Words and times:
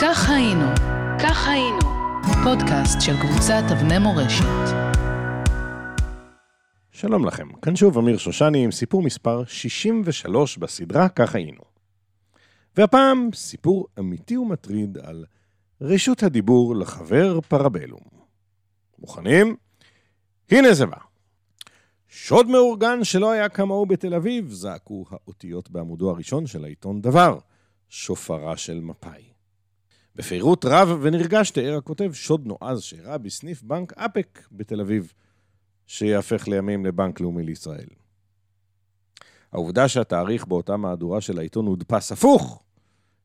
כך 0.00 0.30
היינו, 0.30 0.66
כך 1.22 1.48
היינו, 1.48 1.78
פודקאסט 2.44 3.00
של 3.00 3.12
קבוצת 3.20 3.62
אבני 3.72 3.98
מורשת. 3.98 4.44
שלום 6.90 7.24
לכם, 7.24 7.48
כאן 7.62 7.76
שוב 7.76 7.98
אמיר 7.98 8.18
שושני 8.18 8.64
עם 8.64 8.70
סיפור 8.70 9.02
מספר 9.02 9.44
63 9.44 10.58
בסדרה 10.58 11.08
כך 11.08 11.34
היינו. 11.34 11.60
והפעם 12.76 13.28
סיפור 13.34 13.86
אמיתי 13.98 14.36
ומטריד 14.36 14.98
על 14.98 15.24
רשות 15.80 16.22
הדיבור 16.22 16.76
לחבר 16.76 17.40
פרבלום. 17.40 18.04
מוכנים? 18.98 19.56
הנה 20.50 20.74
זה 20.74 20.86
בא. 20.86 20.98
שוד 22.08 22.48
מאורגן 22.48 23.04
שלא 23.04 23.30
היה 23.30 23.48
כמוהו 23.48 23.86
בתל 23.86 24.14
אביב, 24.14 24.50
זעקו 24.52 25.04
האותיות 25.10 25.70
בעמודו 25.70 26.10
הראשון 26.10 26.46
של 26.46 26.64
העיתון 26.64 27.00
דבר, 27.00 27.38
שופרה 27.88 28.56
של 28.56 28.80
מפא"י. 28.80 29.37
בפירוט 30.18 30.64
רב 30.64 30.98
ונרגש 31.02 31.50
תיאר 31.50 31.76
הכותב 31.76 32.12
שוד 32.12 32.46
נועז 32.46 32.82
שאירע 32.82 33.16
בסניף 33.16 33.62
בנק 33.62 33.92
אפק 33.92 34.42
בתל 34.52 34.80
אביב, 34.80 35.12
שיהפך 35.86 36.48
לימים 36.48 36.86
לבנק 36.86 37.20
לאומי 37.20 37.42
לישראל. 37.42 37.88
העובדה 39.52 39.88
שהתאריך 39.88 40.46
באותה 40.46 40.76
מהדורה 40.76 41.20
של 41.20 41.38
העיתון 41.38 41.66
הודפס 41.66 42.12
הפוך, 42.12 42.62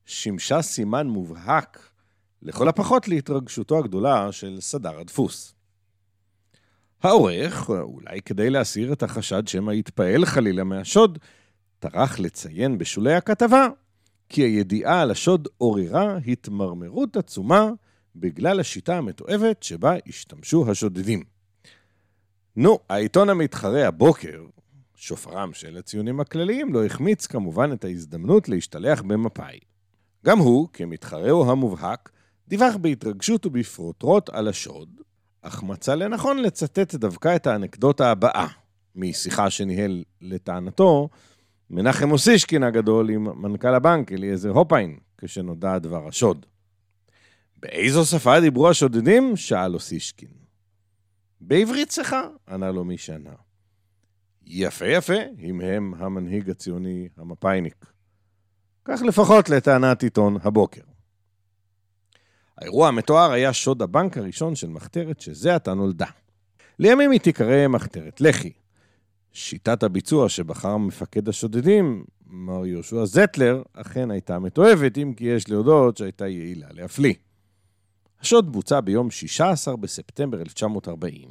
שימשה 0.06 0.62
סימן 0.62 1.08
מובהק, 1.08 1.90
לכל 2.42 2.68
הפחות 2.68 3.08
להתרגשותו 3.08 3.80
הגדולה 3.80 4.32
של 4.32 4.58
סדר 4.62 5.00
הדפוס. 5.00 5.55
העורך, 7.04 7.70
אולי 7.70 8.22
כדי 8.22 8.50
להסיר 8.50 8.94
את 8.94 9.04
החשד 9.04 9.48
שמא 9.48 9.72
יתפעל 9.72 10.26
חלילה 10.26 10.64
מהשוד, 10.64 11.20
טרח 11.80 12.20
לציין 12.20 12.78
בשולי 12.78 13.14
הכתבה 13.14 13.68
כי 14.34 14.42
הידיעה 14.42 15.02
על 15.02 15.12
השוד 15.12 15.48
עוררה 15.58 16.18
התמרמרות 16.28 17.18
עצומה 17.18 17.72
בגלל 18.16 18.60
השיטה 18.60 18.98
המתועבת 18.98 19.63
שבה 19.63 19.94
השתמשו 20.07 20.71
השודדים. 20.71 21.24
נו, 22.55 22.80
העיתון 22.90 23.30
המתחרה 23.30 23.88
הבוקר, 23.88 24.44
שופרם 24.96 25.54
של 25.54 25.77
הציונים 25.77 26.20
הכלליים, 26.20 26.74
לא 26.74 26.85
החמיץ 26.85 27.27
כמובן 27.27 27.72
את 27.74 27.85
ההזדמנות 27.85 28.49
להשתלח 28.49 29.02
במפא"י. 29.02 29.60
גם 30.26 30.40
הוא, 30.40 30.68
כמתחרהו 30.74 31.52
המובהק, 31.52 32.10
דיווח 32.48 32.76
בהתרגשות 32.76 33.46
ובפרוטרוט 33.46 34.29
על 34.29 34.48
השוד, 34.48 35.02
אך 35.41 35.63
מצא 35.63 35.96
לנכון 35.96 36.38
לצטט 36.38 36.96
דווקא 36.96 37.35
את 37.35 37.48
האנקדוטה 37.48 38.12
הבאה, 38.12 38.48
משיחה 38.96 39.50
שניהל 39.50 40.04
לטענתו 40.22 41.10
מנחם 41.70 42.12
אוסישקין 42.12 42.64
הגדול 42.64 43.10
עם 43.10 43.42
מנכ"ל 43.42 43.76
הבנק 43.76 44.12
אליעזר 44.12 44.50
הופיין, 44.50 44.98
כשנודע 45.18 45.80
דבר 45.80 46.08
השוד. 46.08 46.46
באיזו 47.58 48.06
שפה 48.06 48.40
דיברו 48.40 48.70
השודדים? 48.70 49.36
שאל 49.36 49.74
אוסישקין. 49.74 50.30
בעברית 51.41 51.90
צחה, 51.90 52.28
ענה 52.48 52.72
לו 52.72 52.84
מי 52.84 52.98
שענה. 52.98 53.34
יפה 54.46 54.86
יפה, 54.86 55.14
המהם 55.40 55.94
המנהיג 55.98 56.50
הציוני 56.50 57.10
המפאיניק. 57.18 57.86
כך 58.86 59.02
לפחות 59.02 59.50
לטענת 59.50 60.04
עיתון 60.04 60.38
הבוקר. 60.44 60.82
האירוע 62.58 62.88
המתואר 62.88 63.32
היה 63.32 63.54
שוד 63.54 63.82
הבנק 63.82 64.18
הראשון 64.18 64.56
של 64.56 64.68
מחתרת 64.68 65.22
שזה 65.22 65.56
עתה 65.56 65.74
נולדה. 65.74 66.06
לימים 66.80 67.12
היא 67.12 67.19
תיקרא 67.19 67.68
מחתרת 67.68 68.22
לח"י. 68.22 68.53
שיטת 69.34 69.84
הביצוע 69.84 70.29
שבחר 70.29 70.78
מפקד 70.78 71.29
השודדים, 71.29 72.03
מר 72.28 72.66
יהושע 72.66 73.06
זטלר, 73.06 73.62
אכן 73.73 74.12
הייתה 74.12 74.39
מתועבת, 74.39 74.97
אם 74.97 75.13
כי 75.17 75.25
יש 75.25 75.50
להודות 75.50 75.97
שהייתה 75.97 76.28
יעילה 76.28 76.67
להפליא. 76.72 77.13
השוד 78.22 78.51
בוצע 78.51 78.79
ביום 78.79 79.11
16 79.11 79.75
בספטמבר 79.75 80.41
1940, 80.41 81.29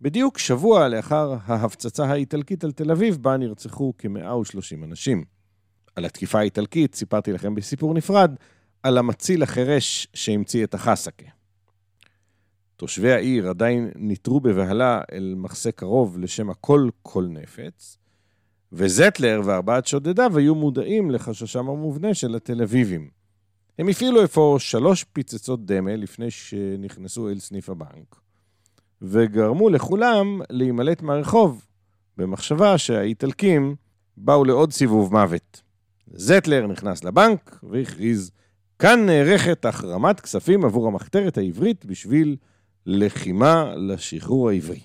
בדיוק 0.00 0.38
שבוע 0.38 0.88
לאחר 0.88 1.36
ההפצצה 1.44 2.04
האיטלקית 2.04 2.64
על 2.64 2.72
תל 2.72 2.90
אביב, 2.90 3.16
בה 3.16 3.36
נרצחו 3.36 3.92
כ-130 3.98 4.84
אנשים. 4.84 5.24
על 5.96 6.04
התקיפה 6.04 6.38
האיטלקית 6.38 6.94
סיפרתי 6.94 7.32
לכם 7.32 7.54
בסיפור 7.54 7.94
נפרד, 7.94 8.34
על 8.82 8.98
המציל 8.98 9.42
החירש 9.42 10.08
שהמציא 10.14 10.64
את 10.64 10.74
החסקה. 10.74 11.39
תושבי 12.80 13.12
העיר 13.12 13.48
עדיין 13.48 13.90
ניטרו 13.96 14.40
בבהלה 14.40 15.00
אל 15.12 15.34
מחסה 15.36 15.72
קרוב 15.72 16.18
לשם 16.18 16.50
הכל 16.50 16.88
כל 17.02 17.26
נפץ, 17.30 17.98
וזטלר 18.72 19.40
וארבעת 19.44 19.86
שודדיו 19.86 20.38
היו 20.38 20.54
מודעים 20.54 21.10
לחששם 21.10 21.68
המובנה 21.68 22.14
של 22.14 22.34
התל 22.34 22.62
אביבים. 22.62 23.10
הם 23.78 23.88
הפעילו 23.88 24.24
אפוא 24.24 24.58
שלוש 24.58 25.04
פיצצות 25.04 25.66
דמה 25.66 25.96
לפני 25.96 26.30
שנכנסו 26.30 27.28
אל 27.28 27.38
סניף 27.38 27.70
הבנק, 27.70 28.16
וגרמו 29.02 29.68
לכולם 29.68 30.40
להימלט 30.50 31.02
מהרחוב, 31.02 31.66
במחשבה 32.16 32.78
שהאיטלקים 32.78 33.76
באו 34.16 34.44
לעוד 34.44 34.72
סיבוב 34.72 35.12
מוות. 35.12 35.62
זטלר 36.12 36.66
נכנס 36.66 37.04
לבנק 37.04 37.60
והכריז, 37.62 38.30
כאן 38.78 39.06
נערכת 39.06 39.64
החרמת 39.64 40.20
כספים 40.20 40.64
עבור 40.64 40.86
המחתרת 40.86 41.38
העברית 41.38 41.84
בשביל 41.84 42.36
לחימה 42.86 43.74
לשחרור 43.76 44.50
העברי. 44.50 44.80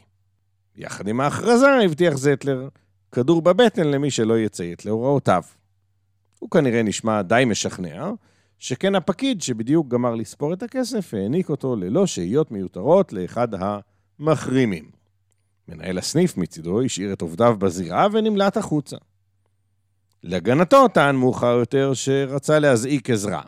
יחד 0.76 1.08
עם 1.08 1.22
ההכרזה 1.22 1.68
הבטיח 1.86 2.18
זטלר 2.18 2.68
כדור 3.12 3.42
בבטן 3.42 3.88
למי 3.88 4.12
שלא 4.12 4.40
יציית 4.40 4.86
להוראותיו. 4.86 5.42
הוא 6.40 6.50
כנראה 6.50 6.84
נשמע 6.84 7.22
די 7.22 7.44
משכנע, 7.46 8.12
שכן 8.60 8.96
הפקיד 8.96 9.42
שבדיוק 9.42 9.88
גמר 9.88 10.16
לספור 10.16 10.54
את 10.54 10.64
הכסף 10.64 11.14
העניק 11.14 11.50
אותו 11.50 11.76
ללא 11.76 12.06
שהיות 12.06 12.52
מיותרות 12.52 13.14
לאחד 13.14 13.48
המחרימים. 14.20 14.90
מנהל 15.68 15.98
הסניף 15.98 16.38
מצידו 16.38 16.82
השאיר 16.82 17.14
את 17.14 17.22
עובדיו 17.22 17.56
בזירה 17.60 18.08
ונמלט 18.12 18.58
החוצה. 18.58 18.98
להגנתו 20.24 20.88
טען 20.88 21.16
מאוחר 21.16 21.56
יותר 21.60 21.94
שרצה 21.94 22.60
להזעיק 22.60 23.10
עזרה. 23.10 23.42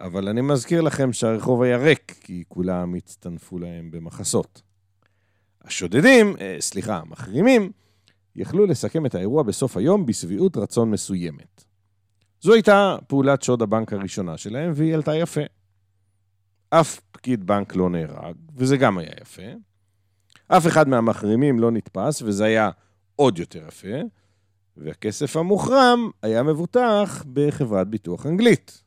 אבל 0.00 0.28
אני 0.28 0.40
מזכיר 0.40 0.80
לכם 0.80 1.12
שהרחוב 1.12 1.62
היה 1.62 1.76
ריק, 1.76 2.18
כי 2.20 2.44
כולם 2.48 2.94
הצטנפו 2.94 3.58
להם 3.58 3.90
במחסות. 3.90 4.62
השודדים, 5.64 6.36
אה, 6.40 6.56
סליחה, 6.60 6.96
המחרימים, 6.96 7.70
יכלו 8.36 8.66
לסכם 8.66 9.06
את 9.06 9.14
האירוע 9.14 9.42
בסוף 9.42 9.76
היום 9.76 10.06
בשביעות 10.06 10.56
רצון 10.56 10.90
מסוימת. 10.90 11.64
זו 12.40 12.54
הייתה 12.54 12.96
פעולת 13.06 13.42
שוד 13.42 13.62
הבנק 13.62 13.92
הראשונה 13.92 14.36
שלהם, 14.36 14.72
והיא 14.74 14.94
עלתה 14.94 15.14
יפה. 15.14 15.40
אף 16.70 17.00
פקיד 17.10 17.46
בנק 17.46 17.76
לא 17.76 17.90
נהרג, 17.90 18.34
וזה 18.56 18.76
גם 18.76 18.98
היה 18.98 19.10
יפה. 19.20 19.42
אף 20.48 20.66
אחד 20.66 20.88
מהמחרימים 20.88 21.58
לא 21.58 21.70
נתפס, 21.70 22.22
וזה 22.22 22.44
היה 22.44 22.70
עוד 23.16 23.38
יותר 23.38 23.64
יפה. 23.68 23.96
והכסף 24.76 25.36
המוחרם 25.36 26.10
היה 26.22 26.42
מבוטח 26.42 27.24
בחברת 27.32 27.88
ביטוח 27.88 28.26
אנגלית. 28.26 28.82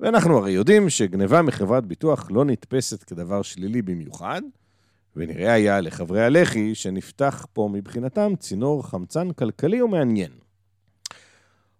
ואנחנו 0.00 0.38
הרי 0.38 0.50
יודעים 0.52 0.90
שגניבה 0.90 1.42
מחברת 1.42 1.86
ביטוח 1.86 2.30
לא 2.30 2.44
נתפסת 2.44 3.02
כדבר 3.04 3.42
שלילי 3.42 3.82
במיוחד, 3.82 4.42
ונראה 5.16 5.52
היה 5.52 5.80
לחברי 5.80 6.24
הלח"י 6.24 6.74
שנפתח 6.74 7.46
פה 7.52 7.68
מבחינתם 7.72 8.32
צינור 8.38 8.86
חמצן 8.86 9.32
כלכלי 9.32 9.82
ומעניין. 9.82 10.30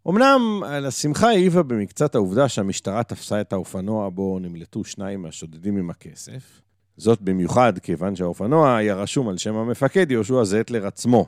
אמנם 0.09 0.63
השמחה 0.87 1.29
העיבה 1.29 1.63
במקצת 1.63 2.15
העובדה 2.15 2.49
שהמשטרה 2.49 3.03
תפסה 3.03 3.41
את 3.41 3.53
האופנוע 3.53 4.09
בו 4.09 4.39
נמלטו 4.39 4.85
שניים 4.85 5.23
מהשודדים 5.23 5.77
עם 5.77 5.91
הכסף. 5.91 6.61
זאת 6.97 7.21
במיוחד 7.21 7.79
כיוון 7.79 8.17
שהאופנוע 8.17 8.77
היה 8.77 8.95
רשום 8.95 9.29
על 9.29 9.39
שם 9.39 9.55
המפקד 9.55 10.11
יהושע 10.11 10.45
זטלר 10.45 10.87
עצמו, 10.87 11.27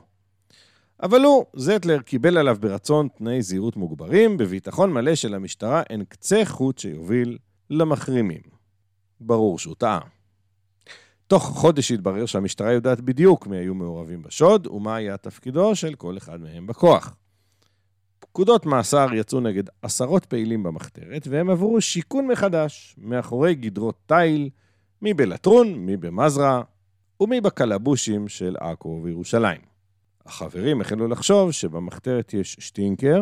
אבל 1.03 1.21
הוא, 1.23 1.45
זטלר, 1.55 2.01
קיבל 2.01 2.37
עליו 2.37 2.57
ברצון 2.59 3.07
תנאי 3.17 3.41
זהירות 3.41 3.75
מוגברים, 3.75 4.37
בביטחון 4.37 4.93
מלא 4.93 5.15
של 5.15 5.33
המשטרה 5.33 5.81
אין 5.89 6.03
קצה 6.03 6.41
חוט 6.45 6.77
שיוביל 6.77 7.37
למחרימים. 7.69 8.41
ברור 9.19 9.59
שהוא 9.59 9.75
טעה. 9.75 9.99
תוך 11.27 11.43
חודש 11.43 11.91
התברר 11.91 12.25
שהמשטרה 12.25 12.71
יודעת 12.71 13.01
בדיוק 13.01 13.47
מי 13.47 13.57
היו 13.57 13.75
מעורבים 13.75 14.21
בשוד 14.23 14.67
ומה 14.67 14.95
היה 14.95 15.17
תפקידו 15.17 15.75
של 15.75 15.95
כל 15.95 16.17
אחד 16.17 16.41
מהם 16.41 16.67
בכוח. 16.67 17.15
פקודות 18.19 18.65
מאסר 18.65 19.07
יצאו 19.13 19.39
נגד 19.39 19.63
עשרות 19.81 20.25
פעילים 20.25 20.63
במחתרת, 20.63 21.27
והם 21.29 21.49
עברו 21.49 21.81
שיכון 21.81 22.27
מחדש 22.27 22.95
מאחורי 22.97 23.55
גדרות 23.55 23.95
תיל, 24.05 24.49
מי 25.01 25.13
בלטרון, 25.13 25.73
מי 25.73 25.97
במזרע 25.97 26.61
ומי 27.19 27.41
בקלבושים 27.41 28.27
של 28.27 28.55
עכו 28.59 29.01
וירושלים. 29.03 29.72
החברים 30.25 30.81
החלו 30.81 31.07
לחשוב 31.07 31.51
שבמחתרת 31.51 32.33
יש 32.33 32.57
שטינקר, 32.59 33.21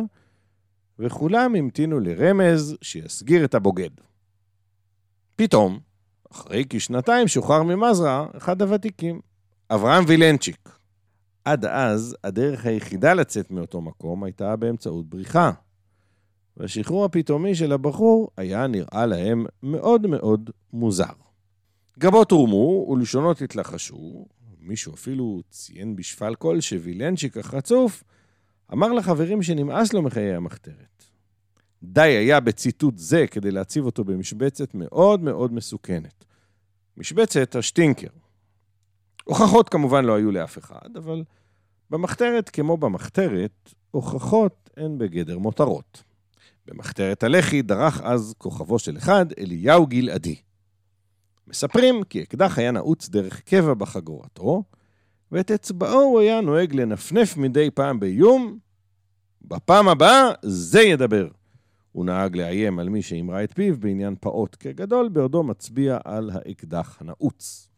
וכולם 0.99 1.55
המתינו 1.55 1.99
לרמז 1.99 2.77
שיסגיר 2.81 3.45
את 3.45 3.55
הבוגד. 3.55 3.89
פתאום, 5.35 5.79
אחרי 6.31 6.65
כשנתיים 6.69 7.27
שוחרר 7.27 7.63
ממזרע 7.63 8.27
אחד 8.37 8.61
הוותיקים, 8.61 9.19
אברהם 9.69 10.03
וילנצ'יק. 10.07 10.69
עד 11.45 11.65
אז, 11.65 12.15
הדרך 12.23 12.65
היחידה 12.65 13.13
לצאת 13.13 13.51
מאותו 13.51 13.81
מקום 13.81 14.23
הייתה 14.23 14.55
באמצעות 14.55 15.09
בריחה. 15.09 15.51
והשחרור 16.57 17.05
הפתאומי 17.05 17.55
של 17.55 17.71
הבחור 17.71 18.29
היה 18.37 18.67
נראה 18.67 19.05
להם 19.05 19.45
מאוד 19.63 20.07
מאוד 20.07 20.49
מוזר. 20.73 21.13
גבות 21.99 22.31
הורמו 22.31 22.87
ולשונות 22.89 23.41
התלחשו, 23.41 24.25
מישהו 24.61 24.93
אפילו 24.93 25.41
ציין 25.49 25.95
בשפל 25.95 26.35
קול 26.35 26.61
שווילנצ'יק 26.61 27.37
החצוף 27.37 28.03
אמר 28.73 28.93
לחברים 28.93 29.43
שנמאס 29.43 29.93
לו 29.93 30.01
מחיי 30.01 30.35
המחתרת. 30.35 31.03
די 31.83 32.01
היה 32.01 32.39
בציטוט 32.39 32.97
זה 32.97 33.25
כדי 33.31 33.51
להציב 33.51 33.85
אותו 33.85 34.03
במשבצת 34.03 34.73
מאוד 34.73 35.21
מאוד 35.21 35.53
מסוכנת. 35.53 36.25
משבצת 36.97 37.55
השטינקר. 37.55 38.07
הוכחות 39.23 39.69
כמובן 39.69 40.05
לא 40.05 40.15
היו 40.15 40.31
לאף 40.31 40.57
אחד, 40.57 40.97
אבל 40.97 41.23
במחתרת 41.89 42.49
כמו 42.49 42.77
במחתרת, 42.77 43.73
הוכחות 43.91 44.69
הן 44.77 44.97
בגדר 44.97 45.37
מותרות. 45.37 46.03
במחתרת 46.65 47.23
הלח"י 47.23 47.61
דרך 47.61 48.01
אז 48.01 48.33
כוכבו 48.37 48.79
של 48.79 48.97
אחד, 48.97 49.25
אליהו 49.37 49.87
גלעדי. 49.87 50.35
מספרים 51.47 52.03
כי 52.03 52.23
אקדח 52.23 52.57
היה 52.57 52.71
נעוץ 52.71 53.09
דרך 53.09 53.41
קבע 53.41 53.73
בחגורתו, 53.73 54.63
ואת 55.31 55.51
אצבעו 55.51 56.01
הוא 56.01 56.19
היה 56.19 56.41
נוהג 56.41 56.75
לנפנף 56.75 57.37
מדי 57.37 57.71
פעם 57.71 57.99
באיום, 57.99 58.57
בפעם 59.41 59.87
הבאה 59.87 60.31
זה 60.41 60.81
ידבר. 60.81 61.27
הוא 61.91 62.05
נהג 62.05 62.37
לאיים 62.37 62.79
על 62.79 62.89
מי 62.89 63.01
שאימרה 63.01 63.43
את 63.43 63.53
פיו 63.53 63.79
בעניין 63.79 64.15
פעוט 64.19 64.55
כגדול, 64.59 65.09
בעודו 65.09 65.43
מצביע 65.43 65.97
על 66.05 66.29
האקדח 66.33 66.97
הנעוץ. 67.01 67.69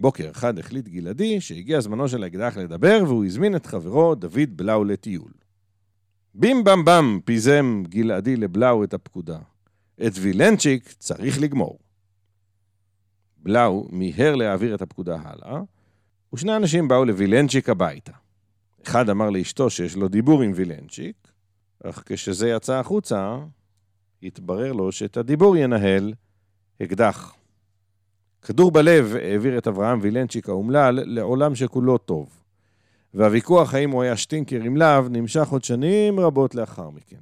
בוקר 0.00 0.30
אחד 0.30 0.58
החליט 0.58 0.88
גלעדי 0.88 1.40
שהגיע 1.40 1.80
זמנו 1.80 2.08
של 2.08 2.24
האקדח 2.24 2.56
לדבר, 2.56 3.02
והוא 3.06 3.24
הזמין 3.24 3.56
את 3.56 3.66
חברו 3.66 4.14
דוד 4.14 4.50
בלאו 4.56 4.84
לטיול. 4.84 5.32
בים 6.34 6.64
במ 6.64 6.84
במ 6.84 7.20
פיזם 7.24 7.82
גלעדי 7.88 8.36
לבלאו 8.36 8.84
את 8.84 8.94
הפקודה. 8.94 9.38
את 10.06 10.12
וילנצ'יק 10.14 10.92
צריך 10.98 11.40
לגמור. 11.40 11.78
בלאו 13.36 13.86
מיהר 13.90 14.34
להעביר 14.34 14.74
את 14.74 14.82
הפקודה 14.82 15.16
הלאה, 15.24 15.60
ושני 16.34 16.56
אנשים 16.56 16.88
באו 16.88 17.04
לווילנצ'יק 17.04 17.68
הביתה. 17.68 18.12
אחד 18.82 19.08
אמר 19.10 19.30
לאשתו 19.30 19.70
שיש 19.70 19.96
לו 19.96 20.08
דיבור 20.08 20.42
עם 20.42 20.52
וילנצ'יק, 20.54 21.16
אך 21.84 22.02
כשזה 22.06 22.48
יצא 22.48 22.74
החוצה, 22.74 23.38
התברר 24.22 24.72
לו 24.72 24.92
שאת 24.92 25.16
הדיבור 25.16 25.56
ינהל 25.56 26.14
אקדח. 26.82 27.34
כדור 28.42 28.70
בלב 28.70 29.16
העביר 29.16 29.58
את 29.58 29.66
אברהם 29.66 29.98
וילנצ'יק 30.02 30.48
האומלל 30.48 31.00
לעולם 31.04 31.54
שכולו 31.54 31.98
טוב. 31.98 32.28
והוויכוח 33.14 33.74
האם 33.74 33.90
הוא 33.90 34.02
היה 34.02 34.16
שטינקר 34.16 34.62
עם 34.62 34.76
להב 34.76 35.08
נמשך 35.08 35.48
עוד 35.48 35.64
שנים 35.64 36.20
רבות 36.20 36.54
לאחר 36.54 36.90
מכן. 36.90 37.16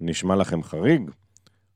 נשמע 0.00 0.36
לכם 0.36 0.62
חריג? 0.62 1.10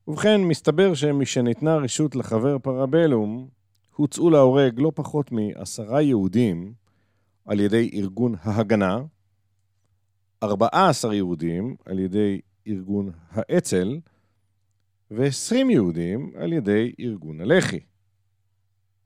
ובכן, 0.09 0.41
מסתבר 0.41 0.95
שמשניתנה 0.95 1.77
רשות 1.77 2.17
לחבר 2.17 2.59
פרבלום, 2.59 3.49
הוצאו 3.97 4.31
להורג 4.31 4.81
לא 4.81 4.93
פחות 4.95 5.33
מעשרה 5.33 6.03
יהודים 6.03 6.73
על 7.45 7.61
ידי 7.61 7.91
ארגון 7.95 8.35
ההגנה, 8.43 8.99
14 10.43 11.15
יהודים 11.15 11.77
על 11.85 11.99
ידי 11.99 12.41
ארגון 12.67 13.11
האצ"ל, 13.31 14.01
ו-20 15.11 15.71
יהודים 15.71 16.33
על 16.37 16.53
ידי 16.53 16.93
ארגון 17.01 17.41
הלח"י. 17.41 17.81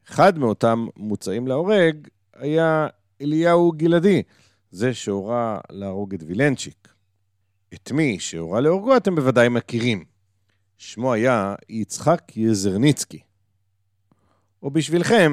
אחד 0.08 0.38
מאותם 0.38 0.86
מוצאים 0.96 1.46
להורג 1.46 2.08
היה 2.34 2.88
אליהו 3.20 3.72
גלעדי, 3.72 4.22
זה 4.70 4.94
שהורה 4.94 5.60
להרוג 5.70 6.14
את 6.14 6.22
וילנצ'יק. 6.26 6.88
את 7.74 7.92
מי 7.92 8.18
שהורה 8.18 8.60
להורגו 8.60 8.96
אתם 8.96 9.14
בוודאי 9.14 9.48
מכירים. 9.48 10.15
שמו 10.78 11.12
היה 11.12 11.54
יצחק 11.68 12.22
יזרניצקי. 12.36 13.20
או 14.62 14.70
בשבילכם, 14.70 15.32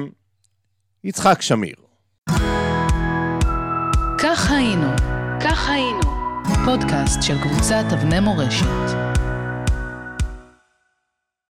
יצחק 1.04 1.42
שמיר. 1.42 1.74
כך 4.18 4.50
היינו, 4.50 4.88
כך 5.40 5.68
היינו, 5.68 6.00
פודקאסט 6.64 7.22
של 7.22 7.34
קבוצת 7.42 7.84
אבני 7.92 8.20
מורשת. 8.20 9.13